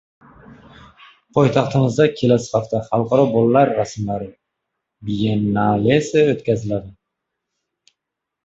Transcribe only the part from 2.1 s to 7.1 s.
kelasi hafta Xalqaro bolalar rasmlari biyennalesi o‘tkaziladi